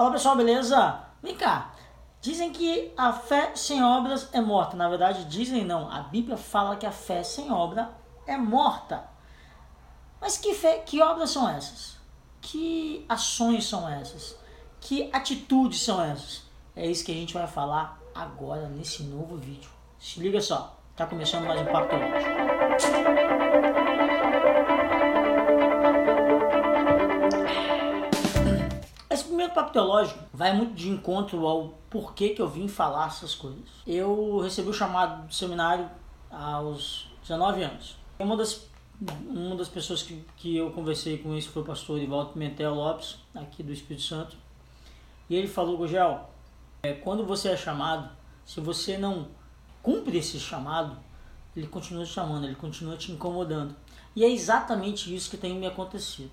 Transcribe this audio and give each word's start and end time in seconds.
Fala 0.00 0.12
pessoal, 0.12 0.34
beleza? 0.34 0.98
Vem 1.22 1.34
cá. 1.34 1.72
Dizem 2.22 2.50
que 2.50 2.90
a 2.96 3.12
fé 3.12 3.54
sem 3.54 3.84
obras 3.84 4.30
é 4.32 4.40
morta. 4.40 4.74
Na 4.74 4.88
verdade, 4.88 5.26
dizem 5.26 5.62
não. 5.62 5.92
A 5.92 6.00
Bíblia 6.00 6.38
fala 6.38 6.76
que 6.76 6.86
a 6.86 6.90
fé 6.90 7.22
sem 7.22 7.52
obra 7.52 7.90
é 8.26 8.34
morta. 8.34 9.04
Mas 10.18 10.38
que 10.38 10.54
fé, 10.54 10.78
que 10.78 11.02
obras 11.02 11.28
são 11.28 11.46
essas? 11.46 11.98
Que 12.40 13.04
ações 13.10 13.68
são 13.68 13.86
essas? 13.86 14.38
Que 14.80 15.10
atitudes 15.12 15.82
são 15.82 16.02
essas? 16.02 16.44
É 16.74 16.86
isso 16.86 17.04
que 17.04 17.12
a 17.12 17.14
gente 17.14 17.34
vai 17.34 17.46
falar 17.46 18.00
agora 18.14 18.70
nesse 18.70 19.02
novo 19.02 19.36
vídeo. 19.36 19.68
Se 19.98 20.18
liga 20.18 20.40
só, 20.40 20.78
tá 20.96 21.06
começando 21.06 21.44
mais 21.44 21.60
um 21.60 21.66
Papo 21.66 21.90
Teológico. 21.90 23.49
Papo 29.60 29.74
Teológico 29.74 30.18
vai 30.32 30.54
muito 30.54 30.72
de 30.72 30.88
encontro 30.88 31.46
ao 31.46 31.74
porquê 31.90 32.30
que 32.30 32.40
eu 32.40 32.48
vim 32.48 32.66
falar 32.66 33.08
essas 33.08 33.34
coisas. 33.34 33.68
Eu 33.86 34.38
recebi 34.38 34.70
o 34.70 34.72
chamado 34.72 35.26
do 35.26 35.34
seminário 35.34 35.86
aos 36.30 37.06
19 37.20 37.62
anos. 37.64 37.96
Uma 38.18 38.38
das 38.38 38.66
uma 39.28 39.56
das 39.56 39.68
pessoas 39.68 40.02
que, 40.02 40.24
que 40.36 40.56
eu 40.56 40.70
conversei 40.70 41.18
com 41.18 41.34
isso 41.34 41.50
foi 41.50 41.60
o 41.60 41.64
pastor 41.64 41.98
Ivaldo 41.98 42.32
Pimentel 42.32 42.74
Lopes, 42.74 43.18
aqui 43.34 43.62
do 43.62 43.70
Espírito 43.70 44.02
Santo. 44.02 44.36
E 45.28 45.34
ele 45.34 45.46
falou, 45.46 45.76
Gugel, 45.76 46.30
é, 46.82 46.94
quando 46.94 47.24
você 47.26 47.50
é 47.50 47.56
chamado, 47.56 48.10
se 48.46 48.60
você 48.60 48.96
não 48.96 49.28
cumpre 49.82 50.16
esse 50.18 50.40
chamado, 50.40 50.96
ele 51.54 51.66
continua 51.66 52.04
te 52.04 52.12
chamando, 52.12 52.46
ele 52.46 52.56
continua 52.56 52.96
te 52.96 53.12
incomodando. 53.12 53.74
E 54.16 54.24
é 54.24 54.30
exatamente 54.30 55.14
isso 55.14 55.30
que 55.30 55.36
tem 55.36 55.54
me 55.54 55.66
acontecido. 55.66 56.30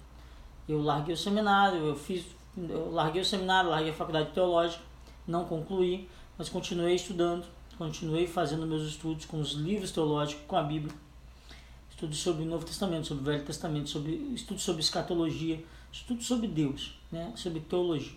Eu 0.68 0.82
larguei 0.82 1.14
o 1.14 1.18
seminário, 1.18 1.86
eu 1.86 1.96
fiz, 1.96 2.26
eu 2.58 2.92
larguei 2.92 3.22
o 3.22 3.26
seminário, 3.26 3.70
larguei 3.70 3.92
a 3.92 3.96
faculdade 3.96 4.32
teológica, 4.32 4.84
não 5.28 5.46
concluí, 5.46 6.10
mas 6.38 6.50
continuei 6.50 6.96
estudando, 6.96 7.46
continuei 7.78 8.28
fazendo 8.28 8.66
meus 8.66 8.88
estudos 8.88 9.26
com 9.26 9.40
os 9.40 9.52
livros 9.52 9.92
teológicos, 9.92 10.44
com 10.48 10.56
a 10.56 10.64
Bíblia 10.64 10.94
estudo 11.98 12.14
sobre 12.14 12.44
o 12.44 12.46
Novo 12.46 12.64
Testamento, 12.64 13.08
sobre 13.08 13.24
o 13.24 13.26
Velho 13.26 13.44
Testamento, 13.44 13.90
sobre 13.90 14.12
estudo 14.36 14.60
sobre 14.60 14.84
escatologia, 14.84 15.64
estudo 15.92 16.22
sobre 16.24 16.48
Deus, 16.48 16.94
né, 17.12 17.34
sobre 17.36 17.60
teologia. 17.60 18.16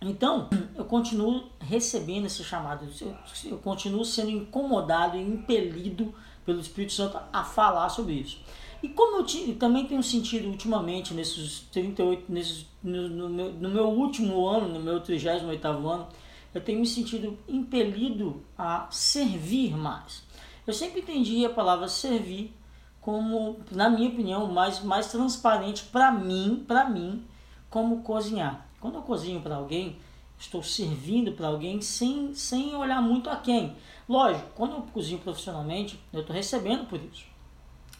Então, 0.00 0.48
eu 0.74 0.86
continuo 0.86 1.44
recebendo 1.60 2.24
esse 2.24 2.42
chamado, 2.42 2.88
eu, 3.02 3.14
eu 3.50 3.58
continuo 3.58 4.02
sendo 4.02 4.30
incomodado 4.30 5.18
e 5.18 5.20
impelido 5.20 6.14
pelo 6.46 6.58
Espírito 6.58 6.94
Santo 6.94 7.20
a 7.30 7.44
falar 7.44 7.90
sobre 7.90 8.14
isso. 8.14 8.38
E 8.82 8.88
como 8.88 9.18
eu 9.18 9.54
também 9.56 9.86
tenho 9.86 10.02
sentido 10.02 10.48
ultimamente, 10.48 11.12
nesses 11.12 11.60
38, 11.70 12.24
nesses, 12.32 12.66
no, 12.82 13.08
no, 13.08 13.28
meu, 13.28 13.52
no 13.52 13.68
meu 13.68 13.88
último 13.88 14.46
ano, 14.46 14.68
no 14.68 14.80
meu 14.80 15.00
38 15.00 15.66
ano, 15.66 16.08
eu 16.54 16.60
tenho 16.60 16.80
me 16.80 16.86
sentido 16.86 17.38
impelido 17.46 18.42
a 18.56 18.88
servir 18.90 19.76
mais. 19.76 20.22
Eu 20.66 20.72
sempre 20.72 21.00
entendi 21.00 21.44
a 21.44 21.50
palavra 21.50 21.88
servir 21.88 22.54
como, 23.00 23.58
na 23.70 23.88
minha 23.88 24.08
opinião, 24.08 24.46
mais, 24.46 24.82
mais 24.82 25.10
transparente 25.10 25.84
para 25.84 26.10
mim, 26.10 26.64
para 26.66 26.88
mim, 26.88 27.24
como 27.68 28.02
cozinhar. 28.02 28.66
Quando 28.80 28.96
eu 28.96 29.02
cozinho 29.02 29.40
para 29.40 29.56
alguém, 29.56 29.98
estou 30.38 30.62
servindo 30.62 31.32
para 31.32 31.48
alguém 31.48 31.80
sem, 31.80 32.34
sem 32.34 32.74
olhar 32.74 33.02
muito 33.02 33.28
a 33.28 33.36
quem. 33.36 33.76
Lógico, 34.08 34.50
quando 34.54 34.72
eu 34.72 34.82
cozinho 34.92 35.20
profissionalmente, 35.20 36.00
eu 36.12 36.20
estou 36.20 36.34
recebendo 36.34 36.86
por 36.86 37.00
isso. 37.00 37.24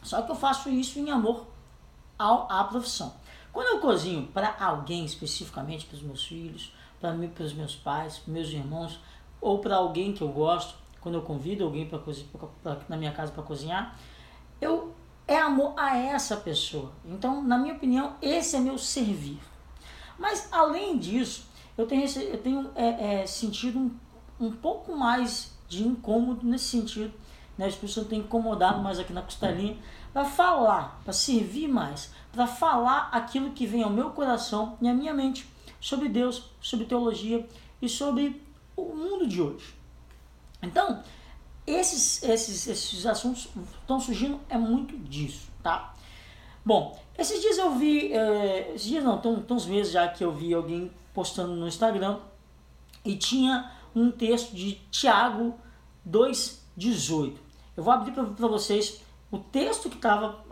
Só 0.03 0.23
que 0.23 0.31
eu 0.31 0.37
faço 0.37 0.69
isso 0.69 0.99
em 0.99 1.11
amor 1.11 1.47
ao, 2.19 2.51
à 2.51 2.65
profissão. 2.65 3.15
Quando 3.53 3.69
eu 3.69 3.81
cozinho 3.81 4.27
para 4.29 4.55
alguém 4.59 5.05
especificamente, 5.05 5.87
para 5.87 5.97
os 5.97 6.03
meus 6.03 6.25
filhos, 6.25 6.73
para 7.01 7.13
mim, 7.13 7.29
para 7.29 7.45
os 7.45 7.53
meus 7.53 7.75
pais, 7.75 8.19
para 8.19 8.33
meus 8.33 8.49
irmãos, 8.49 9.01
ou 9.41 9.59
para 9.59 9.77
alguém 9.77 10.13
que 10.13 10.23
eu 10.23 10.29
gosto, 10.29 10.75
quando 11.01 11.15
eu 11.15 11.23
convido 11.23 11.65
alguém 11.65 11.89
para 11.89 12.79
na 12.89 12.97
minha 12.97 13.13
casa 13.13 13.33
para 13.33 13.43
cozinhar, 13.43 13.99
eu 14.61 14.95
é 15.27 15.39
amor 15.39 15.75
a 15.77 15.97
essa 15.97 16.37
pessoa. 16.37 16.91
Então, 17.05 17.43
na 17.43 17.57
minha 17.57 17.75
opinião, 17.75 18.17
esse 18.21 18.57
é 18.57 18.59
meu 18.59 18.77
servir. 18.77 19.39
Mas 20.19 20.49
além 20.53 20.99
disso, 20.99 21.47
eu 21.79 21.87
tenho, 21.87 22.05
eu 22.05 22.39
tenho 22.39 22.71
é, 22.75 23.23
é, 23.23 23.27
sentido 23.27 23.79
um, 23.79 23.91
um 24.41 24.51
pouco 24.53 24.95
mais 24.95 25.53
de 25.69 25.87
incômodo 25.87 26.45
nesse 26.45 26.65
sentido. 26.65 27.13
Né? 27.61 27.67
As 27.67 27.75
pessoas 27.75 28.07
têm 28.07 28.21
incomodado 28.21 28.83
mais 28.83 28.99
aqui 28.99 29.13
na 29.13 29.21
costelinha 29.21 29.77
para 30.15 30.25
falar, 30.25 30.99
para 31.05 31.13
servir 31.13 31.69
mais, 31.69 32.11
para 32.33 32.47
falar 32.47 33.11
aquilo 33.13 33.51
que 33.51 33.67
vem 33.67 33.83
ao 33.83 33.91
meu 33.91 34.11
coração 34.13 34.79
e 34.81 34.89
à 34.89 34.95
minha 34.95 35.13
mente 35.13 35.47
sobre 35.79 36.09
Deus, 36.09 36.45
sobre 36.59 36.87
teologia 36.87 37.47
e 37.83 37.87
sobre 37.87 38.43
o 38.75 38.95
mundo 38.95 39.27
de 39.27 39.43
hoje. 39.43 39.75
Então, 40.63 41.03
esses, 41.67 42.23
esses, 42.23 42.67
esses 42.67 43.05
assuntos 43.05 43.47
estão 43.79 44.01
surgindo 44.01 44.41
é 44.49 44.57
muito 44.57 44.97
disso, 44.97 45.49
tá? 45.63 45.95
Bom, 46.65 46.99
esses 47.19 47.43
dias 47.43 47.59
eu 47.59 47.75
vi, 47.77 48.11
é, 48.13 48.73
esses 48.75 48.89
dias 48.89 49.05
não, 49.05 49.17
estão 49.17 49.45
uns 49.51 49.67
meses 49.67 49.93
já 49.93 50.09
que 50.09 50.25
eu 50.25 50.33
vi 50.33 50.55
alguém 50.55 50.91
postando 51.13 51.55
no 51.55 51.69
Instagram 51.69 52.19
e 53.05 53.17
tinha 53.17 53.71
um 53.95 54.11
texto 54.11 54.55
de 54.55 54.77
Tiago 54.91 55.55
2,18. 56.09 57.50
Eu 57.81 57.85
vou 57.85 57.95
abrir 57.95 58.13
para 58.13 58.47
vocês 58.47 59.01
o 59.31 59.39
texto 59.39 59.89
que 59.89 59.97
estava, 59.97 60.45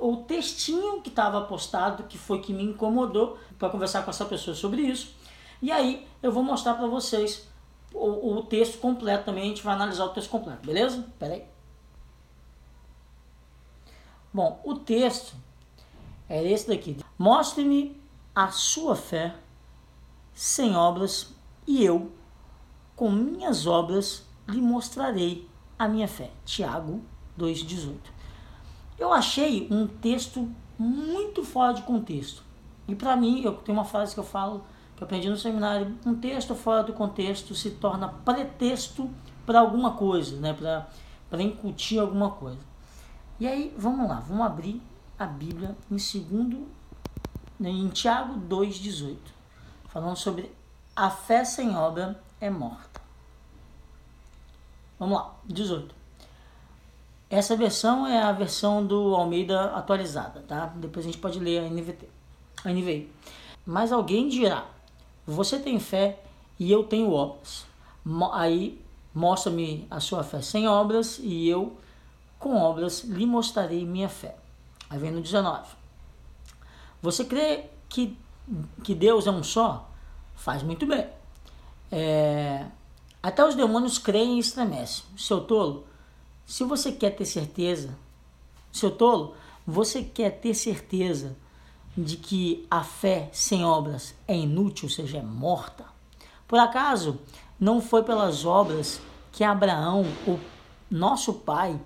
o, 0.00 0.24
textinho 0.26 1.02
que 1.02 1.10
estava 1.10 1.42
postado, 1.42 2.04
que 2.04 2.16
foi 2.16 2.40
que 2.40 2.54
me 2.54 2.62
incomodou, 2.62 3.36
para 3.58 3.68
conversar 3.68 4.02
com 4.02 4.08
essa 4.08 4.24
pessoa 4.24 4.56
sobre 4.56 4.80
isso. 4.80 5.14
E 5.60 5.70
aí 5.70 6.08
eu 6.22 6.32
vou 6.32 6.42
mostrar 6.42 6.72
para 6.72 6.86
vocês 6.86 7.46
o, 7.92 8.38
o 8.38 8.42
texto 8.44 8.78
completo 8.78 9.26
também, 9.26 9.42
a 9.42 9.46
gente 9.48 9.62
vai 9.62 9.74
analisar 9.74 10.06
o 10.06 10.08
texto 10.08 10.30
completo, 10.30 10.64
beleza? 10.66 11.06
Pera 11.18 11.34
aí. 11.34 11.44
Bom, 14.32 14.58
o 14.64 14.74
texto 14.76 15.34
é 16.30 16.42
esse 16.50 16.66
daqui. 16.66 16.96
Mostre-me 17.18 18.00
a 18.34 18.48
sua 18.48 18.96
fé 18.96 19.34
sem 20.32 20.74
obras, 20.74 21.34
e 21.66 21.84
eu, 21.84 22.10
com 22.96 23.10
minhas 23.10 23.66
obras, 23.66 24.24
lhe 24.48 24.62
mostrarei 24.62 25.49
a 25.80 25.88
minha 25.88 26.06
fé. 26.06 26.30
Tiago 26.44 27.00
2,18. 27.38 27.96
Eu 28.98 29.14
achei 29.14 29.66
um 29.70 29.86
texto 29.86 30.46
muito 30.78 31.42
fora 31.42 31.72
de 31.72 31.80
contexto. 31.84 32.42
E 32.86 32.94
para 32.94 33.16
mim, 33.16 33.40
eu 33.42 33.54
tenho 33.54 33.78
uma 33.78 33.84
frase 33.86 34.12
que 34.12 34.20
eu 34.20 34.24
falo 34.24 34.62
que 34.94 35.02
eu 35.02 35.06
aprendi 35.06 35.30
no 35.30 35.38
seminário, 35.38 35.96
um 36.04 36.14
texto 36.14 36.54
fora 36.54 36.82
do 36.82 36.92
contexto 36.92 37.54
se 37.54 37.70
torna 37.70 38.08
pretexto 38.08 39.08
para 39.46 39.60
alguma 39.60 39.92
coisa, 39.92 40.36
né? 40.36 40.52
para 40.52 41.42
incutir 41.42 41.98
alguma 41.98 42.32
coisa. 42.32 42.60
E 43.38 43.48
aí, 43.48 43.74
vamos 43.78 44.06
lá, 44.06 44.20
vamos 44.20 44.44
abrir 44.44 44.82
a 45.18 45.24
Bíblia 45.24 45.74
em 45.90 45.96
segundo, 45.96 46.68
né, 47.58 47.70
em 47.70 47.88
Tiago 47.88 48.38
2,18, 48.38 49.16
falando 49.88 50.16
sobre 50.16 50.52
a 50.94 51.08
fé 51.08 51.42
sem 51.42 51.74
obra 51.74 52.22
é 52.38 52.50
morta. 52.50 52.89
Vamos 55.00 55.16
lá, 55.16 55.34
18. 55.46 55.94
Essa 57.30 57.56
versão 57.56 58.06
é 58.06 58.22
a 58.22 58.32
versão 58.32 58.84
do 58.84 59.14
Almeida 59.14 59.70
atualizada, 59.74 60.44
tá? 60.46 60.66
Depois 60.76 61.06
a 61.06 61.08
gente 61.08 61.16
pode 61.16 61.40
ler 61.40 61.60
a 61.60 61.70
NVT, 61.70 62.06
a 62.62 62.68
NVI. 62.68 63.10
Mas 63.64 63.92
alguém 63.92 64.28
dirá, 64.28 64.66
você 65.26 65.58
tem 65.58 65.80
fé 65.80 66.20
e 66.58 66.70
eu 66.70 66.84
tenho 66.84 67.12
obras. 67.12 67.64
Aí 68.34 68.78
mostra-me 69.14 69.86
a 69.90 70.00
sua 70.00 70.22
fé 70.22 70.42
sem 70.42 70.68
obras 70.68 71.18
e 71.18 71.48
eu, 71.48 71.78
com 72.38 72.56
obras, 72.56 73.02
lhe 73.04 73.24
mostrarei 73.24 73.86
minha 73.86 74.08
fé. 74.08 74.36
Aí 74.90 74.98
vem 74.98 75.12
no 75.12 75.22
19. 75.22 75.66
Você 77.00 77.24
crê 77.24 77.70
que, 77.88 78.18
que 78.84 78.94
Deus 78.94 79.26
é 79.26 79.30
um 79.30 79.42
só? 79.42 79.88
Faz 80.36 80.62
muito 80.62 80.84
bem. 80.84 81.06
É, 81.90 82.66
até 83.22 83.46
os 83.46 83.54
demônios 83.54 83.98
creem 83.98 84.36
e 84.36 84.40
estremecem. 84.40 85.04
Seu 85.16 85.42
tolo, 85.42 85.86
se 86.46 86.64
você 86.64 86.90
quer 86.90 87.10
ter 87.10 87.26
certeza, 87.26 87.96
seu 88.72 88.90
tolo, 88.90 89.34
você 89.66 90.02
quer 90.02 90.30
ter 90.40 90.54
certeza 90.54 91.36
de 91.96 92.16
que 92.16 92.66
a 92.70 92.82
fé 92.82 93.28
sem 93.32 93.64
obras 93.64 94.14
é 94.26 94.36
inútil, 94.36 94.88
ou 94.88 94.94
seja, 94.94 95.18
é 95.18 95.22
morta? 95.22 95.84
Por 96.48 96.58
acaso 96.58 97.18
não 97.58 97.80
foi 97.80 98.02
pelas 98.02 98.44
obras 98.44 99.00
que 99.32 99.44
Abraão, 99.44 100.04
o 100.26 100.40
nosso 100.90 101.34
pai, 101.34 101.78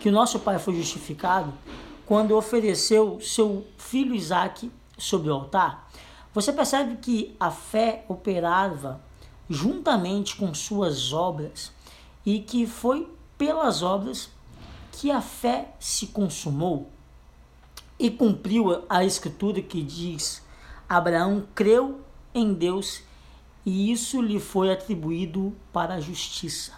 que 0.00 0.08
o 0.08 0.12
nosso 0.12 0.38
pai 0.38 0.58
foi 0.58 0.76
justificado 0.76 1.52
quando 2.06 2.36
ofereceu 2.36 3.18
seu 3.20 3.66
filho 3.76 4.14
Isaque 4.14 4.70
sobre 4.96 5.30
o 5.30 5.34
altar? 5.34 5.90
Você 6.32 6.52
percebe 6.52 6.96
que 6.96 7.34
a 7.38 7.50
fé 7.50 8.04
operava 8.08 9.00
juntamente 9.48 10.36
com 10.36 10.52
suas 10.54 11.12
obras 11.12 11.72
e 12.24 12.40
que 12.40 12.66
foi 12.66 13.08
pelas 13.36 13.82
obras 13.82 14.30
que 14.92 15.10
a 15.10 15.20
fé 15.20 15.74
se 15.78 16.08
consumou? 16.08 16.90
e 17.98 18.10
cumpriu 18.10 18.84
a 18.88 19.04
escritura 19.04 19.60
que 19.62 19.82
diz: 19.82 20.42
Abraão 20.88 21.46
creu 21.54 22.00
em 22.34 22.52
Deus 22.52 23.02
e 23.64 23.90
isso 23.90 24.20
lhe 24.20 24.38
foi 24.38 24.72
atribuído 24.72 25.54
para 25.72 25.94
a 25.94 26.00
justiça. 26.00 26.72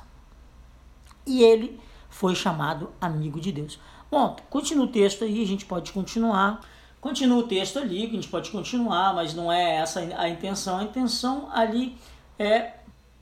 E 1.26 1.42
ele 1.42 1.80
foi 2.08 2.34
chamado 2.34 2.90
amigo 3.00 3.40
de 3.40 3.50
Deus. 3.50 3.80
Bom, 4.10 4.36
continua 4.48 4.84
o 4.84 4.88
texto 4.88 5.24
aí, 5.24 5.42
a 5.42 5.46
gente 5.46 5.64
pode 5.64 5.92
continuar. 5.92 6.60
Continua 7.00 7.38
o 7.38 7.46
texto 7.46 7.78
ali, 7.78 8.04
a 8.04 8.10
gente 8.10 8.28
pode 8.28 8.50
continuar, 8.50 9.14
mas 9.14 9.34
não 9.34 9.52
é 9.52 9.76
essa 9.76 10.00
a 10.16 10.28
intenção. 10.28 10.78
A 10.78 10.84
intenção 10.84 11.48
ali 11.52 11.96
é 12.38 12.74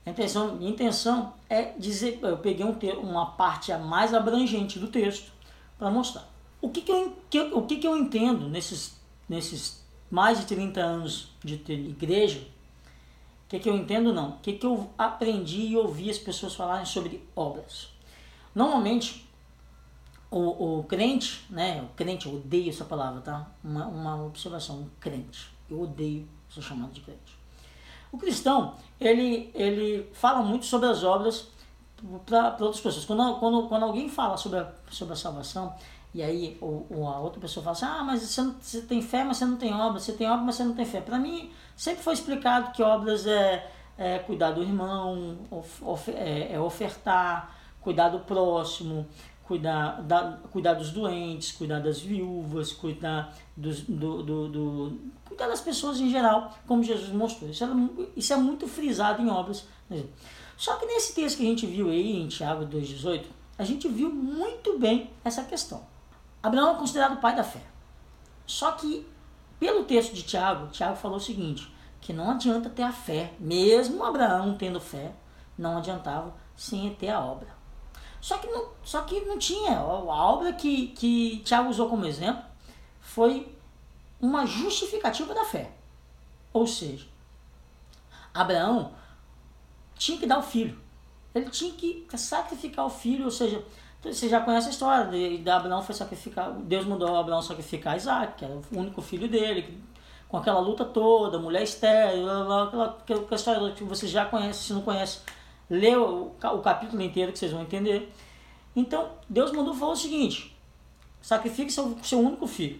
a 0.05 0.11
intenção, 0.11 0.57
a 0.59 0.63
intenção 0.63 1.33
é 1.49 1.73
dizer, 1.77 2.19
eu 2.21 2.37
peguei 2.37 2.65
um, 2.65 2.77
uma 2.99 3.31
parte 3.31 3.73
mais 3.73 4.13
abrangente 4.13 4.77
do 4.77 4.87
texto 4.87 5.31
para 5.77 5.89
mostrar. 5.89 6.27
O 6.61 6.69
que, 6.69 6.81
que, 6.81 6.91
eu, 6.91 7.17
que, 7.29 7.39
o 7.39 7.61
que, 7.63 7.77
que 7.77 7.87
eu 7.87 7.97
entendo 7.97 8.47
nesses, 8.47 8.99
nesses 9.27 9.83
mais 10.09 10.39
de 10.39 10.45
30 10.45 10.79
anos 10.79 11.31
de 11.43 11.55
igreja? 11.71 12.39
O 13.45 13.49
que, 13.49 13.59
que 13.59 13.69
eu 13.69 13.75
entendo 13.75 14.13
não? 14.13 14.29
O 14.29 14.39
que, 14.39 14.53
que 14.53 14.65
eu 14.65 14.89
aprendi 14.97 15.61
e 15.61 15.77
ouvi 15.77 16.09
as 16.09 16.17
pessoas 16.17 16.55
falarem 16.55 16.85
sobre 16.85 17.27
obras? 17.35 17.89
Normalmente, 18.53 19.27
o, 20.31 20.79
o 20.79 20.83
crente, 20.83 21.45
né? 21.49 21.81
O 21.81 21.95
crente, 21.95 22.27
eu 22.27 22.35
odeio 22.35 22.69
essa 22.69 22.85
palavra, 22.85 23.21
tá? 23.21 23.47
Uma, 23.63 23.87
uma 23.87 24.25
observação, 24.25 24.79
um 24.79 24.89
crente. 24.99 25.49
Eu 25.69 25.81
odeio 25.81 26.27
ser 26.49 26.61
chamado 26.61 26.91
de 26.91 27.01
crente. 27.01 27.44
O 28.15 28.17
cristão, 28.17 28.75
ele, 28.97 29.51
ele 29.53 30.09
fala 30.13 30.41
muito 30.41 30.65
sobre 30.65 30.87
as 30.87 31.03
obras 31.03 31.49
para 32.25 32.55
outras 32.61 32.79
pessoas. 32.79 33.03
Quando, 33.03 33.39
quando, 33.39 33.67
quando 33.67 33.83
alguém 33.83 34.07
fala 34.07 34.37
sobre 34.37 34.59
a, 34.59 34.71
sobre 34.89 35.13
a 35.13 35.17
salvação, 35.17 35.75
e 36.13 36.23
aí 36.23 36.57
ou, 36.61 36.87
ou 36.89 37.09
a 37.09 37.19
outra 37.19 37.41
pessoa 37.41 37.61
fala 37.61 37.75
assim, 37.75 37.85
ah, 37.85 38.03
mas 38.05 38.21
você, 38.21 38.41
não, 38.41 38.55
você 38.57 38.81
tem 38.83 39.01
fé, 39.01 39.25
mas 39.25 39.35
você 39.35 39.43
não 39.43 39.57
tem 39.57 39.73
obra, 39.73 39.99
você 39.99 40.13
tem 40.13 40.29
obra, 40.29 40.45
mas 40.45 40.55
você 40.55 40.63
não 40.63 40.73
tem 40.73 40.85
fé. 40.85 41.01
Para 41.01 41.19
mim, 41.19 41.51
sempre 41.75 42.01
foi 42.01 42.13
explicado 42.13 42.71
que 42.71 42.81
obras 42.81 43.27
é, 43.27 43.69
é 43.97 44.19
cuidar 44.19 44.51
do 44.51 44.63
irmão, 44.63 45.37
of, 45.51 45.83
of, 45.83 46.11
é, 46.11 46.53
é 46.53 46.57
ofertar, 46.57 47.53
cuidar 47.81 48.07
do 48.07 48.19
próximo, 48.19 49.05
cuidar, 49.45 50.01
da, 50.01 50.39
cuidar 50.51 50.73
dos 50.73 50.91
doentes, 50.91 51.51
cuidar 51.51 51.79
das 51.79 51.99
viúvas, 51.99 52.73
cuidar, 52.73 53.35
dos, 53.55 53.81
do, 53.81 54.23
do, 54.23 54.47
do, 54.49 55.01
cuidar 55.23 55.47
das 55.47 55.61
pessoas 55.61 55.99
em 55.99 56.09
geral, 56.09 56.51
como 56.67 56.83
Jesus 56.83 57.11
mostrou. 57.11 57.49
Isso 57.49 57.63
é, 57.63 57.67
isso 58.15 58.33
é 58.33 58.37
muito 58.37 58.67
frisado 58.67 59.21
em 59.21 59.29
obras. 59.29 59.67
Só 60.57 60.75
que 60.77 60.85
nesse 60.85 61.13
texto 61.13 61.37
que 61.37 61.45
a 61.45 61.49
gente 61.49 61.65
viu 61.65 61.89
aí, 61.89 62.21
em 62.21 62.27
Tiago 62.27 62.65
2,18, 62.65 63.25
a 63.57 63.63
gente 63.63 63.87
viu 63.87 64.09
muito 64.09 64.79
bem 64.79 65.11
essa 65.23 65.43
questão. 65.43 65.85
Abraão 66.41 66.75
é 66.75 66.79
considerado 66.79 67.21
pai 67.21 67.35
da 67.35 67.43
fé. 67.43 67.61
Só 68.45 68.71
que, 68.71 69.05
pelo 69.59 69.85
texto 69.85 70.13
de 70.13 70.23
Tiago, 70.23 70.67
Tiago 70.67 70.95
falou 70.95 71.17
o 71.17 71.21
seguinte, 71.21 71.71
que 72.01 72.13
não 72.13 72.31
adianta 72.31 72.69
ter 72.69 72.83
a 72.83 72.91
fé, 72.91 73.33
mesmo 73.39 74.03
Abraão 74.03 74.55
tendo 74.55 74.79
fé, 74.79 75.11
não 75.57 75.77
adiantava 75.77 76.33
sem 76.55 76.93
ter 76.95 77.09
a 77.09 77.19
obra. 77.19 77.47
Só 78.25 78.39
que 78.39 78.47
não, 78.47 78.69
só 78.83 79.03
que 79.03 79.21
não 79.21 79.37
tinha. 79.37 79.77
A 79.77 79.83
obra 79.83 80.51
que, 80.51 80.87
que 80.87 81.43
Tiago 81.45 81.69
usou 81.69 81.87
como 81.87 82.07
exemplo 82.07 82.43
foi 82.99 83.55
uma 84.19 84.47
justificativa 84.47 85.31
da 85.31 85.45
fé. 85.45 85.69
Ou 86.51 86.65
seja, 86.65 87.05
Abraão 88.33 88.93
tinha 89.93 90.17
que 90.17 90.25
dar 90.25 90.39
o 90.39 90.41
filho. 90.41 90.75
Ele 91.35 91.51
tinha 91.51 91.71
que 91.73 92.07
sacrificar 92.17 92.87
o 92.87 92.89
filho, 92.89 93.25
ou 93.25 93.31
seja, 93.31 93.63
você 94.01 94.27
já 94.27 94.41
conhece 94.41 94.69
a 94.69 94.71
história 94.71 95.05
de, 95.05 95.37
de 95.37 95.49
Abraão 95.51 95.83
foi 95.83 95.93
sacrificar, 95.93 96.51
Deus 96.51 96.83
mandou 96.83 97.15
Abraão 97.15 97.43
sacrificar 97.43 97.95
Isaac, 97.95 98.39
que 98.39 98.45
era 98.45 98.55
o 98.55 98.63
único 98.71 99.03
filho 99.03 99.27
dele, 99.27 99.83
com 100.27 100.37
aquela 100.37 100.59
luta 100.59 100.83
toda, 100.83 101.37
mulher 101.37 101.61
estéril, 101.61 102.27
aquela, 102.27 102.85
aquela 102.85 103.35
história 103.35 103.71
que 103.73 103.83
você 103.83 104.07
já 104.07 104.25
conhece, 104.25 104.63
se 104.63 104.73
não 104.73 104.81
conhece, 104.81 105.19
lê 105.69 105.95
o, 105.95 106.31
o 106.31 106.61
capítulo 106.61 107.01
inteiro 107.01 107.31
que 107.31 107.39
vocês 107.39 107.51
vão 107.51 107.61
entender. 107.61 108.11
Então, 108.75 109.11
Deus 109.29 109.51
mandou 109.51 109.73
falar 109.73 109.93
o 109.93 109.95
seguinte: 109.95 110.55
sacrifique 111.21 111.71
seu, 111.71 111.97
seu 112.03 112.19
único 112.19 112.47
filho. 112.47 112.79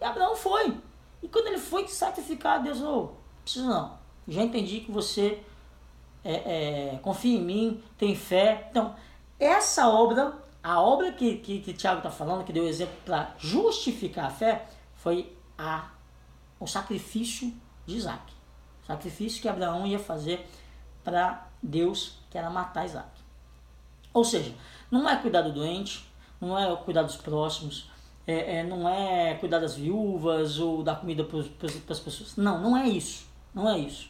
E 0.00 0.04
Abraão 0.04 0.36
foi. 0.36 0.76
E 1.22 1.28
quando 1.28 1.46
ele 1.46 1.58
foi 1.58 1.88
sacrificar, 1.88 2.62
Deus 2.62 2.78
falou: 2.78 3.16
precisa 3.42 3.66
não. 3.66 3.98
Já 4.28 4.42
entendi 4.42 4.80
que 4.80 4.92
você 4.92 5.42
é, 6.24 6.94
é, 6.94 6.98
confia 6.98 7.38
em 7.38 7.42
mim, 7.42 7.82
tem 7.98 8.14
fé. 8.14 8.68
Então, 8.70 8.94
essa 9.38 9.88
obra, 9.88 10.34
a 10.62 10.80
obra 10.80 11.12
que, 11.12 11.36
que, 11.38 11.60
que 11.60 11.74
Tiago 11.74 11.98
está 11.98 12.10
falando, 12.10 12.44
que 12.44 12.52
deu 12.52 12.66
exemplo 12.66 12.94
para 13.04 13.34
justificar 13.38 14.26
a 14.26 14.30
fé, 14.30 14.66
foi 14.94 15.36
a, 15.58 15.90
o 16.58 16.66
sacrifício 16.66 17.52
de 17.84 17.96
Isaac. 17.96 18.32
O 18.82 18.86
sacrifício 18.86 19.40
que 19.40 19.48
Abraão 19.48 19.86
ia 19.86 19.98
fazer 19.98 20.46
para 21.02 21.46
Deus, 21.64 22.18
que 22.30 22.36
era 22.36 22.50
matar 22.50 22.84
Isaac. 22.84 23.08
Ou 24.12 24.22
seja, 24.22 24.54
não 24.90 25.08
é 25.08 25.16
cuidar 25.16 25.42
do 25.42 25.52
doente, 25.52 26.06
não 26.40 26.56
é 26.58 26.76
cuidar 26.76 27.02
dos 27.02 27.16
próximos, 27.16 27.90
é, 28.26 28.58
é, 28.58 28.62
não 28.62 28.88
é 28.88 29.34
cuidar 29.34 29.58
das 29.58 29.74
viúvas 29.74 30.58
ou 30.58 30.82
dar 30.82 31.00
comida 31.00 31.24
para 31.24 31.40
as 31.90 32.00
pessoas. 32.00 32.36
Não, 32.36 32.60
não 32.60 32.76
é 32.76 32.88
isso. 32.88 33.26
Não 33.54 33.68
é 33.68 33.78
isso. 33.78 34.08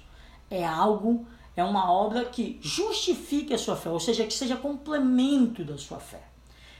É 0.51 0.65
algo, 0.65 1.27
é 1.56 1.65
uma 1.65 1.91
obra 1.91 2.25
que 2.25 2.59
justifique 2.61 3.55
a 3.55 3.59
sua 3.59 3.77
fé, 3.77 3.91
ou 3.91 4.00
seja, 4.00 4.27
que 4.27 4.35
seja 4.35 4.57
complemento 4.57 5.65
da 5.65 5.77
sua 5.79 5.99
fé. 5.99 6.23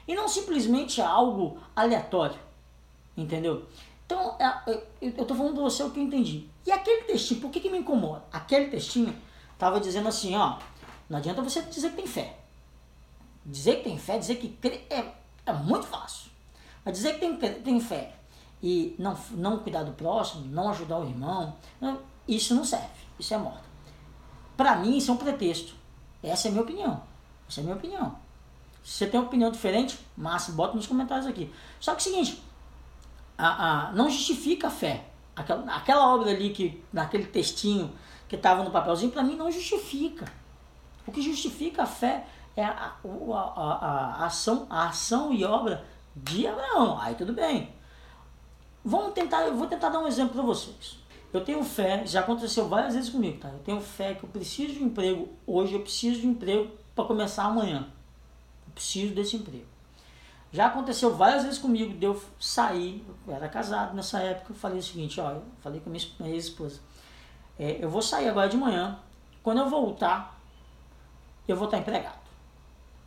E 0.07 0.15
não 0.15 0.29
simplesmente 0.29 1.01
algo 1.01 1.59
aleatório. 1.75 2.39
Entendeu? 3.17 3.67
Então, 4.07 4.37
é, 4.39 4.71
é, 4.71 4.83
eu 5.01 5.11
estou 5.11 5.37
falando 5.37 5.55
para 5.55 5.63
você 5.63 5.83
o 5.83 5.91
que 5.91 5.99
eu 5.99 6.05
entendi. 6.05 6.49
E 6.67 6.73
aquele 6.73 7.05
textinho, 7.05 7.41
por 7.41 7.51
que, 7.51 7.61
que 7.61 7.71
me 7.71 7.79
incomoda? 7.79 8.25
Aquele 8.33 8.69
textinho 8.69 9.15
estava 9.65 9.81
dizendo 9.81 10.09
assim, 10.09 10.37
ó, 10.37 10.59
não 11.09 11.19
adianta 11.19 11.43
você 11.43 11.63
dizer 11.63 11.91
que 11.91 11.97
tem 11.97 12.07
fé. 12.07 12.37
Dizer 13.47 13.77
que 13.77 13.85
tem 13.85 13.99
fé, 13.99 14.19
dizer 14.19 14.37
que 14.37 14.49
crê, 14.49 14.85
é, 14.91 15.15
é 15.47 15.53
muito 15.55 15.87
fácil. 15.87 16.31
Mas 16.85 16.95
dizer 16.95 17.15
que 17.15 17.21
tem, 17.21 17.63
tem 17.63 17.81
fé 17.81 18.15
e 18.63 18.95
não, 18.99 19.17
não 19.31 19.59
cuidar 19.59 19.83
do 19.83 19.93
próximo, 19.93 20.45
não 20.47 20.69
ajudar 20.69 20.99
o 20.99 21.05
irmão, 21.05 21.57
isso 22.29 22.55
não 22.55 22.65
serve. 22.65 23.05
Isso 23.19 23.33
é 23.33 23.39
morto. 23.39 23.65
Para 24.55 24.77
mim, 24.77 24.99
isso 24.99 25.11
é 25.11 25.15
um 25.15 25.17
pretexto. 25.17 25.75
Essa 26.23 26.49
é 26.49 26.51
a 26.51 26.53
minha 26.53 26.63
opinião. 26.63 27.03
Essa 27.49 27.61
é 27.61 27.63
a 27.63 27.65
minha 27.65 27.77
opinião. 27.77 28.19
Se 28.83 28.99
você 28.99 29.07
tem 29.07 29.19
uma 29.19 29.27
opinião 29.27 29.51
diferente, 29.51 29.99
massa, 30.15 30.53
bota 30.53 30.77
nos 30.77 30.87
comentários 30.87 31.27
aqui. 31.27 31.51
Só 31.81 31.95
que 31.95 31.99
é 31.99 32.11
o 32.11 32.13
seguinte, 32.13 32.43
a, 33.39 33.89
a, 33.89 33.93
não 33.93 34.11
justifica 34.11 34.67
a 34.67 34.71
fé. 34.71 35.07
Aquela, 35.35 35.75
aquela 35.75 36.15
obra 36.15 36.31
ali, 36.31 36.51
que 36.51 36.83
naquele 36.93 37.25
textinho 37.25 37.91
que 38.35 38.41
estava 38.41 38.63
no 38.63 38.71
papelzinho, 38.71 39.13
para 39.13 39.23
mim 39.23 39.37
não 39.37 39.51
justifica. 39.51 40.27
O 41.07 41.13
que 41.13 41.23
justifica 41.23 41.83
a 41.83 41.87
fé 41.87 42.27
é 42.57 42.65
a, 42.65 42.71
a, 42.71 43.39
a, 43.39 44.23
a, 44.23 44.27
ação, 44.27 44.67
a 44.69 44.89
ação 44.89 45.33
e 45.33 45.45
obra 45.45 45.85
de 46.15 46.47
Abraão. 46.47 46.99
Aí 47.01 47.15
tudo 47.15 47.33
bem. 47.33 47.73
Vamos 48.85 49.15
tentar, 49.15 49.43
eu 49.47 49.57
vou 49.57 49.67
tentar 49.67 49.89
dar 49.89 49.99
um 49.99 50.07
exemplo 50.07 50.35
para 50.35 50.43
vocês. 50.43 50.99
Eu 51.33 51.45
tenho 51.45 51.65
fé, 51.65 52.07
já 52.07 52.21
aconteceu 52.21 52.69
várias 52.69 52.95
vezes 52.95 53.11
comigo, 53.11 53.39
tá? 53.41 53.49
Eu 53.49 53.59
tenho 53.61 53.81
fé 53.81 54.15
que 54.15 54.25
eu 54.25 54.29
preciso 54.29 54.75
de 54.75 54.85
um 54.85 54.87
emprego 54.87 55.29
hoje, 55.47 55.75
eu 55.75 55.81
preciso 55.81 56.21
de 56.21 56.27
um 56.29 56.31
emprego 56.31 56.71
para 56.95 57.05
começar 57.05 57.45
amanhã. 57.45 57.89
Eu 58.67 58.73
preciso 58.73 59.15
desse 59.15 59.37
emprego. 59.37 59.67
Já 60.53 60.67
aconteceu 60.67 61.13
várias 61.17 61.43
vezes 61.43 61.59
comigo 61.59 61.99
de 61.99 62.07
eu 62.07 62.23
sair, 62.39 63.05
eu 63.27 63.35
era 63.35 63.49
casado 63.49 63.97
nessa 63.97 64.21
época, 64.21 64.53
eu 64.53 64.57
falei 64.57 64.79
o 64.79 64.83
seguinte, 64.83 65.21
ó, 65.21 65.33
eu 65.33 65.43
falei 65.61 65.81
com 65.81 65.91
minha 65.91 66.31
ex-esposa, 66.33 66.79
é, 67.59 67.79
eu 67.81 67.89
vou 67.89 68.03
sair 68.03 68.29
agora 68.29 68.49
de 68.49 68.57
manhã, 68.57 68.99
quando 69.43 69.59
eu 69.59 69.69
voltar, 69.69 70.39
eu 71.47 71.57
vou 71.57 71.67
estar 71.67 71.79
empregado. 71.79 72.25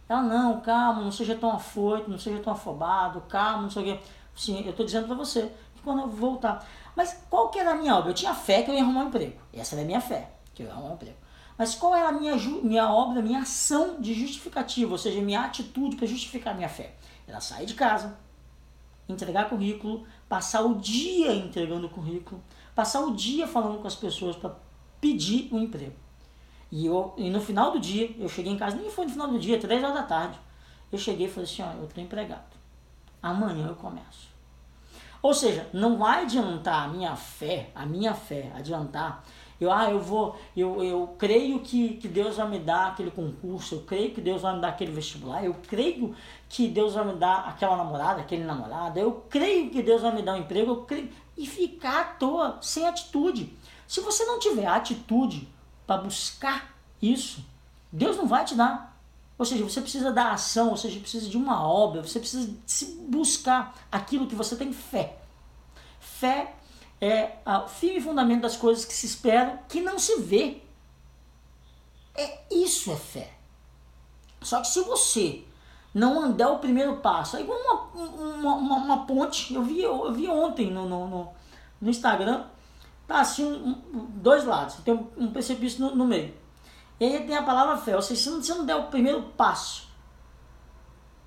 Ela, 0.08 0.22
não, 0.22 0.62
calma, 0.62 1.02
não 1.02 1.12
seja 1.12 1.36
tão 1.36 1.52
afoito, 1.52 2.10
não 2.10 2.18
seja 2.18 2.40
tão 2.40 2.54
afobado, 2.54 3.22
calma, 3.22 3.64
não 3.64 3.70
sei 3.70 3.82
o 3.82 3.86
quê. 3.86 4.04
Sim, 4.36 4.64
eu 4.64 4.72
estou 4.72 4.86
dizendo 4.86 5.08
para 5.08 5.16
você 5.16 5.52
que 5.76 5.82
quando 5.82 6.02
eu 6.02 6.08
voltar. 6.08 6.66
Mas 6.96 7.26
qual 7.30 7.50
que 7.50 7.60
era 7.60 7.72
a 7.72 7.76
minha 7.76 7.96
obra? 7.96 8.12
Eu 8.12 8.16
tinha 8.16 8.34
fé 8.34 8.64
que 8.64 8.72
eu 8.72 8.76
ia 8.76 8.84
arrumar 8.84 9.04
um 9.04 9.08
emprego. 9.08 9.40
Essa 9.54 9.76
era 9.76 9.84
a 9.84 9.86
minha 9.86 10.00
fé, 10.00 10.32
que 10.54 10.64
eu 10.64 10.68
ia 10.68 10.72
arrumar 10.72 10.92
um 10.92 10.94
emprego. 10.94 11.18
Mas 11.58 11.76
qual 11.76 11.96
era 11.96 12.10
a 12.10 12.12
minha, 12.12 12.36
minha 12.36 12.90
obra, 12.90 13.22
minha 13.22 13.40
ação 13.40 14.00
de 14.00 14.14
justificativa, 14.14 14.92
ou 14.92 14.98
seja, 14.98 15.20
minha 15.22 15.42
atitude 15.42 15.96
para 15.96 16.06
justificar 16.06 16.56
minha 16.56 16.70
fé? 16.70 16.94
Era 17.28 17.42
sair 17.42 17.66
de 17.66 17.74
casa, 17.74 18.18
entregar 19.08 19.50
currículo, 19.50 20.06
passar 20.28 20.64
o 20.64 20.76
dia 20.76 21.34
entregando 21.34 21.90
currículo, 21.90 22.42
passar 22.76 23.02
o 23.02 23.16
dia 23.16 23.48
falando 23.48 23.80
com 23.80 23.88
as 23.88 23.96
pessoas 23.96 24.36
para 24.36 24.56
pedir 25.00 25.50
um 25.52 25.60
emprego. 25.60 25.96
E, 26.72 26.86
eu, 26.86 27.14
e 27.18 27.30
no 27.30 27.40
final 27.40 27.72
do 27.72 27.80
dia, 27.80 28.14
eu 28.20 28.28
cheguei 28.28 28.52
em 28.52 28.58
casa, 28.58 28.76
nem 28.76 28.90
foi 28.90 29.06
no 29.06 29.12
final 29.12 29.28
do 29.28 29.40
dia, 29.40 29.60
três 29.60 29.82
horas 29.82 29.96
da 29.96 30.04
tarde. 30.04 30.40
Eu 30.92 30.98
cheguei 30.98 31.28
e 31.28 31.30
falei 31.30 31.50
assim, 31.50 31.62
ó, 31.62 31.72
eu 31.74 31.86
estou 31.86 32.04
empregado. 32.04 32.58
Amanhã 33.22 33.68
eu 33.68 33.76
começo. 33.76 34.28
Ou 35.22 35.34
seja, 35.34 35.68
não 35.74 35.98
vai 35.98 36.24
adiantar 36.24 36.84
a 36.84 36.88
minha 36.88 37.16
fé, 37.16 37.72
a 37.74 37.86
minha 37.86 38.14
fé, 38.14 38.52
adiantar. 38.56 39.24
Eu, 39.60 39.72
ah, 39.72 39.90
eu 39.90 40.00
vou, 40.00 40.38
eu, 40.56 40.84
eu 40.84 41.16
creio 41.18 41.60
que, 41.60 41.96
que 41.96 42.08
Deus 42.08 42.38
vai 42.38 42.48
me 42.48 42.60
dar 42.60 42.90
aquele 42.90 43.10
concurso, 43.10 43.76
eu 43.76 43.82
creio 43.82 44.14
que 44.14 44.22
Deus 44.22 44.44
vai 44.44 44.56
me 44.56 44.62
dar 44.62 44.70
aquele 44.70 44.92
vestibular, 44.92 45.44
eu 45.44 45.56
creio 45.68 46.16
que 46.48 46.68
Deus 46.68 46.94
vai 46.94 47.06
me 47.06 47.14
dar 47.14 47.48
aquela 47.48 47.76
namorada, 47.76 48.22
aquele 48.22 48.44
namorado, 48.44 49.00
eu 49.00 49.24
creio 49.30 49.72
que 49.72 49.82
Deus 49.82 50.02
vai 50.02 50.14
me 50.14 50.22
dar 50.22 50.36
um 50.36 50.38
emprego, 50.38 50.72
eu 50.72 50.84
creio, 50.84 51.10
e 51.36 51.48
ficar 51.48 52.02
à 52.02 52.04
toa, 52.04 52.60
sem 52.62 52.88
atitude. 52.88 53.52
Se 53.88 54.00
você 54.02 54.26
não 54.26 54.40
tiver 54.40 54.68
atitude 54.68 55.48
para 55.88 56.02
buscar 56.02 56.76
isso, 57.02 57.44
Deus 57.92 58.18
não 58.18 58.28
vai 58.28 58.46
te 58.46 58.54
dar. 58.54 58.98
Ou 59.38 59.46
seja, 59.46 59.64
você 59.64 59.80
precisa 59.82 60.12
da 60.12 60.32
ação, 60.32 60.72
ou 60.72 60.78
seja, 60.78 61.00
precisa 61.00 61.30
de 61.30 61.38
uma 61.38 61.66
obra, 61.66 62.02
você 62.02 62.20
precisa 62.20 62.54
se 62.66 62.86
buscar 63.08 63.76
aquilo 63.92 64.28
que 64.28 64.36
você 64.36 64.56
tem 64.56 64.74
fé. 64.74 65.18
Fé 66.00 66.56
é 67.00 67.38
o 67.46 67.68
fim 67.68 67.98
e 67.98 68.02
fundamento 68.02 68.42
das 68.42 68.58
coisas 68.58 68.86
que 68.86 68.94
se 68.94 69.06
esperam, 69.06 69.60
que 69.68 69.82
não 69.82 70.00
se 70.00 70.20
vê. 70.22 70.62
É 72.16 72.40
isso 72.50 72.92
é 72.92 72.96
fé. 72.96 73.34
Só 74.42 74.62
que 74.62 74.68
se 74.68 74.82
você 74.82 75.44
não 75.94 76.22
andar 76.22 76.50
o 76.52 76.60
primeiro 76.60 76.98
passo, 76.98 77.38
é 77.38 77.42
igual 77.42 77.60
uma, 77.60 78.02
uma, 78.02 78.56
uma, 78.56 78.76
uma 78.76 79.06
ponte, 79.06 79.54
eu 79.54 79.64
vi, 79.64 79.82
eu 79.82 80.12
vi 80.14 80.28
ontem 80.28 80.72
no, 80.72 80.88
no, 80.88 81.08
no, 81.08 81.30
no 81.82 81.90
Instagram, 81.90 82.46
tá 83.08 83.22
assim, 83.22 83.46
um, 83.46 84.06
dois 84.16 84.46
lados, 84.46 84.76
tem 84.78 84.94
um, 84.94 85.08
um 85.18 85.32
precipício 85.32 85.80
no, 85.82 85.96
no 85.96 86.06
meio. 86.06 86.34
E 87.00 87.06
aí 87.06 87.26
tem 87.26 87.38
a 87.38 87.44
palavra 87.44 87.78
fé. 87.78 87.96
Ou 87.96 88.02
seja, 88.02 88.22
se 88.22 88.30
você 88.30 88.54
não 88.54 88.66
der 88.66 88.76
o 88.76 88.88
primeiro 88.88 89.22
passo, 89.38 89.88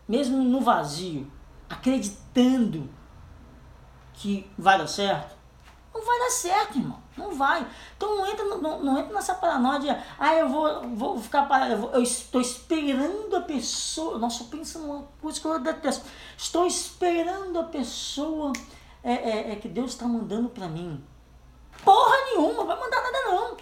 mesmo 0.09 0.39
no 0.39 0.61
vazio, 0.61 1.31
acreditando 1.69 2.91
que 4.15 4.50
vai 4.59 4.77
dar 4.77 4.89
certo, 4.89 5.39
não 5.92 6.04
vai 6.04 6.18
dar 6.18 6.30
certo, 6.30 6.78
irmão. 6.78 6.99
Não 7.16 7.35
vai. 7.35 7.66
Então 7.97 8.16
não 8.16 8.26
entra, 8.26 8.44
não, 8.44 8.82
não 8.82 8.99
entra 8.99 9.12
nessa 9.12 9.35
paranoia 9.35 9.80
de, 9.80 9.88
ah, 9.90 10.35
eu 10.35 10.49
vou, 10.49 10.88
vou 10.94 11.18
ficar 11.18 11.47
parado, 11.47 11.90
eu, 11.92 12.02
estou 12.02 12.40
esperando 12.40 13.35
a 13.37 13.40
pessoa. 13.40 14.18
Nossa, 14.18 14.44
eu 14.44 14.47
penso 14.47 14.78
numa 14.78 15.04
coisa 15.20 15.40
que 15.40 15.47
eu 15.47 15.59
detesto. 15.59 16.06
Estou 16.37 16.66
esperando 16.66 17.59
a 17.59 17.64
pessoa 17.64 18.52
é, 19.02 19.12
é, 19.12 19.52
é 19.52 19.56
que 19.56 19.68
Deus 19.68 19.92
está 19.92 20.06
mandando 20.06 20.49
para 20.49 20.68
mim. 20.68 21.02
Porra 21.85 22.16
nenhuma, 22.26 22.64
vai 22.64 22.78
mandar 22.78 23.02
nada 23.02 23.18
não. 23.26 23.56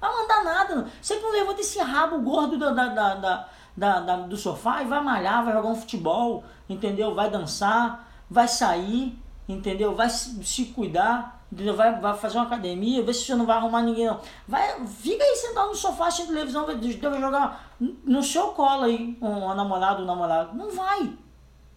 Vai 0.00 0.12
mandar 0.12 0.44
nada. 0.44 0.90
Você 1.00 1.16
que 1.16 1.22
não 1.22 1.32
levanta 1.32 1.60
esse 1.60 1.78
rabo 1.78 2.18
gordo 2.20 2.58
da, 2.58 2.70
da, 2.70 2.88
da, 2.88 3.48
da, 3.76 4.00
da, 4.00 4.16
do 4.16 4.36
sofá 4.36 4.82
e 4.82 4.86
vai 4.86 5.02
malhar, 5.02 5.44
vai 5.44 5.52
jogar 5.52 5.68
um 5.68 5.76
futebol, 5.76 6.44
entendeu? 6.68 7.14
Vai 7.14 7.30
dançar, 7.30 8.08
vai 8.30 8.48
sair, 8.48 9.18
entendeu? 9.48 9.94
Vai 9.94 10.10
se, 10.10 10.66
cuidar, 10.74 11.44
entendeu? 11.52 11.76
Vai, 11.76 12.00
vai 12.00 12.16
fazer 12.16 12.38
uma 12.38 12.46
academia, 12.46 13.02
ver 13.02 13.14
se 13.14 13.24
você 13.24 13.34
não 13.34 13.46
vai 13.46 13.56
arrumar 13.56 13.82
ninguém 13.82 14.06
não. 14.06 14.20
Vai, 14.46 14.86
fica 14.86 15.22
aí 15.22 15.36
sentado 15.36 15.68
no 15.68 15.74
sofá, 15.74 16.08
assistindo 16.08 16.34
televisão, 16.34 16.66
vai, 16.66 16.80
jogar 17.20 17.74
no 17.78 18.22
seu 18.22 18.48
colo 18.48 18.84
aí, 18.84 19.16
um, 19.20 19.28
um 19.28 19.54
namorado, 19.54 20.02
um 20.02 20.06
namorado. 20.06 20.56
Não 20.56 20.70
vai. 20.70 21.16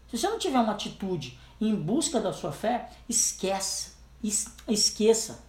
Se 0.09 0.17
você 0.17 0.29
não 0.29 0.39
tiver 0.39 0.59
uma 0.59 0.73
atitude 0.73 1.39
em 1.61 1.75
busca 1.75 2.19
da 2.19 2.33
sua 2.33 2.51
fé, 2.51 2.89
esqueça. 3.07 3.93
Es, 4.23 4.53
esqueça. 4.67 5.43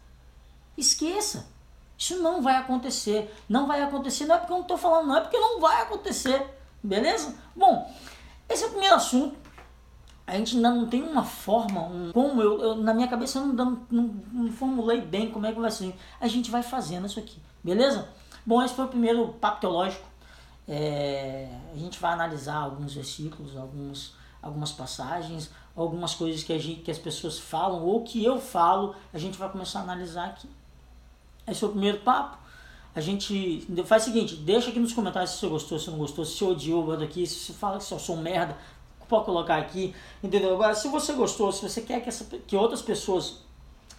Esqueça. 0.77 1.47
Isso 1.97 2.17
não 2.23 2.41
vai 2.43 2.57
acontecer. 2.57 3.35
Não 3.49 3.67
vai 3.67 3.83
acontecer. 3.83 4.27
Não 4.27 4.35
é 4.35 4.39
porque 4.39 4.53
eu 4.53 4.57
não 4.57 4.63
estou 4.63 4.79
falando, 4.79 5.09
não 5.09 5.17
é 5.17 5.21
porque 5.21 5.39
não 5.39 5.61
vai 5.61 5.83
acontecer. 5.83 6.47
Beleza? 6.83 7.37
Bom, 7.55 7.91
esse 8.49 8.65
é 8.65 8.67
o 8.67 8.71
primeiro 8.71 8.97
assunto. 8.97 9.37
A 10.31 10.37
gente 10.37 10.55
ainda 10.55 10.71
não 10.71 10.87
tem 10.87 11.03
uma 11.03 11.25
forma, 11.25 11.81
um, 11.81 12.13
como 12.13 12.41
eu, 12.41 12.63
eu, 12.63 12.77
na 12.77 12.95
minha 12.95 13.09
cabeça 13.09 13.41
eu 13.41 13.47
não, 13.47 13.85
não, 13.91 14.15
não, 14.33 14.53
formulei 14.53 15.01
bem 15.01 15.29
como 15.29 15.45
é 15.45 15.53
que 15.53 15.59
vai 15.59 15.73
ser. 15.73 15.93
A 16.21 16.29
gente 16.29 16.53
vai 16.53 16.63
fazendo 16.63 17.05
isso 17.09 17.19
aqui, 17.19 17.37
beleza? 17.65 18.09
Bom, 18.47 18.63
esse 18.63 18.73
foi 18.73 18.85
o 18.85 18.89
primeiro 18.89 19.27
papo 19.41 19.61
teológico. 19.61 20.07
É, 20.69 21.49
a 21.75 21.77
gente 21.77 21.99
vai 21.99 22.13
analisar 22.13 22.59
alguns 22.59 22.95
versículos, 22.95 23.57
alguns, 23.57 24.15
algumas 24.41 24.71
passagens, 24.71 25.51
algumas 25.75 26.15
coisas 26.15 26.45
que, 26.45 26.53
a 26.53 26.59
gente, 26.59 26.83
que 26.83 26.93
as 26.93 26.99
pessoas 26.99 27.37
falam 27.37 27.83
ou 27.83 28.05
que 28.05 28.25
eu 28.25 28.41
falo, 28.41 28.95
a 29.13 29.19
gente 29.19 29.37
vai 29.37 29.49
começar 29.49 29.81
a 29.81 29.83
analisar 29.83 30.27
aqui. 30.27 30.49
Esse 31.45 31.65
é 31.65 31.67
o 31.67 31.71
primeiro 31.71 31.99
papo. 32.03 32.39
A 32.95 33.01
gente 33.01 33.67
faz 33.85 34.05
o 34.05 34.07
seguinte, 34.07 34.37
deixa 34.37 34.71
aqui 34.71 34.79
nos 34.79 34.93
comentários 34.93 35.33
se 35.33 35.41
você 35.41 35.49
gostou, 35.49 35.79
se 35.81 35.91
não 35.91 35.99
gostou, 35.99 36.25
se 36.25 36.45
odiou 36.45 36.93
aqui, 36.93 37.27
se 37.27 37.35
você 37.35 37.53
fala 37.53 37.79
que 37.79 37.93
eu 37.93 37.99
sou 37.99 38.17
merda, 38.17 38.57
pode 39.11 39.27
colocar 39.27 39.57
aqui, 39.57 39.95
entendeu? 40.23 40.55
Agora, 40.55 40.75
se 40.75 40.89
você 40.89 41.13
gostou, 41.13 41.53
se 41.53 41.69
você 41.69 41.83
quer 41.83 42.01
que, 42.01 42.09
essa, 42.09 42.25
que 42.47 42.57
outras 42.57 42.81
pessoas 42.81 43.41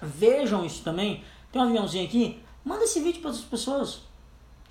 vejam 0.02 0.66
isso 0.66 0.82
também, 0.84 1.24
tem 1.52 1.62
um 1.62 1.66
aviãozinho 1.66 2.06
aqui, 2.06 2.42
manda 2.66 2.84
esse 2.84 3.00
vídeo 3.00 3.22
para 3.22 3.30
outras 3.30 3.46
pessoas, 3.46 4.00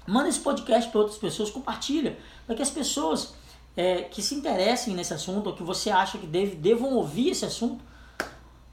manda 0.07 0.29
esse 0.29 0.41
podcast 0.41 0.91
para 0.91 1.01
outras 1.01 1.19
pessoas, 1.19 1.51
compartilha, 1.51 2.19
para 2.47 2.57
que 2.57 2.63
as 2.63 2.71
pessoas 2.71 3.35
é, 3.77 4.03
que 4.03 4.23
se 4.23 4.35
interessem 4.35 4.95
nesse 4.95 5.15
assunto, 5.15 5.49
ou 5.49 5.53
que 5.55 5.63
você 5.63 5.91
acha 5.91 6.19
que 6.19 6.27
deve, 6.27 6.57
devam 6.57 6.95
ouvir 6.95 7.31
esse 7.31 7.45
assunto, 7.45 7.85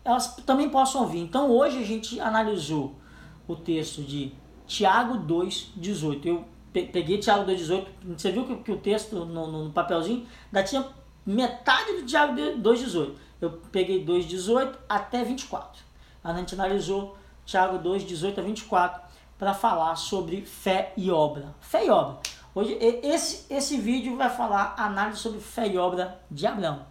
elas 0.03 0.35
também 0.45 0.69
possam 0.69 1.01
ouvir. 1.01 1.19
Então 1.19 1.51
hoje 1.51 1.79
a 1.79 1.85
gente 1.85 2.19
analisou 2.19 2.95
o 3.47 3.55
texto 3.55 4.01
de 4.01 4.31
Tiago 4.65 5.19
2,18. 5.19 6.25
Eu 6.25 6.45
peguei 6.73 7.17
Tiago 7.17 7.49
2,18, 7.49 7.85
você 8.17 8.31
viu 8.31 8.45
que, 8.45 8.55
que, 8.57 8.71
o 8.71 8.77
texto 8.77 9.25
no, 9.25 9.65
no, 9.65 9.71
papelzinho 9.71 10.25
ainda 10.45 10.67
tinha 10.67 10.87
metade 11.27 11.93
do 11.93 12.05
Tiago 12.05 12.33
2,18. 12.33 13.15
Eu 13.41 13.51
peguei 13.71 14.03
2,18 14.05 14.75
até 14.87 15.23
24. 15.23 15.83
A 16.23 16.33
gente 16.33 16.55
analisou 16.55 17.17
Tiago 17.45 17.77
2,18 17.79 18.39
a 18.39 18.41
24 18.41 19.01
para 19.37 19.53
falar 19.53 19.95
sobre 19.97 20.41
fé 20.41 20.93
e 20.95 21.11
obra. 21.11 21.53
Fé 21.59 21.85
e 21.85 21.89
obra. 21.89 22.17
Hoje, 22.55 22.77
esse, 23.03 23.45
esse 23.53 23.77
vídeo 23.77 24.15
vai 24.15 24.29
falar 24.29 24.73
análise 24.77 25.19
sobre 25.19 25.39
fé 25.39 25.67
e 25.67 25.77
obra 25.77 26.19
de 26.31 26.47
Abraão. 26.47 26.85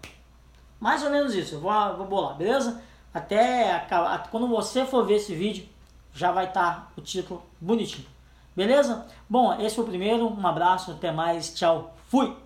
Mais 0.78 1.02
ou 1.02 1.10
menos 1.10 1.34
isso, 1.34 1.56
eu 1.56 1.60
vou, 1.60 1.96
vou 1.96 2.06
bolar, 2.06 2.36
beleza? 2.36 2.80
Até 3.12 3.84
quando 4.30 4.46
você 4.46 4.84
for 4.84 5.04
ver 5.04 5.14
esse 5.14 5.34
vídeo, 5.34 5.66
já 6.12 6.30
vai 6.30 6.44
estar 6.46 6.74
tá 6.74 6.88
o 6.96 7.00
título 7.00 7.42
bonitinho. 7.60 8.06
Beleza? 8.54 9.06
Bom, 9.28 9.58
esse 9.60 9.74
foi 9.74 9.84
o 9.84 9.88
primeiro. 9.88 10.28
Um 10.28 10.46
abraço, 10.46 10.92
até 10.92 11.10
mais. 11.10 11.52
Tchau. 11.54 11.94
Fui! 12.08 12.45